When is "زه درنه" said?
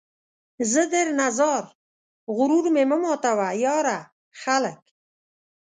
0.71-1.27